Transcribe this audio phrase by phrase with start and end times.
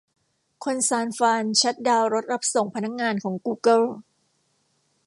[0.63, 3.81] คนซานฟรานชัตดาวน์รถรับส่งพนักงานของกูเกิล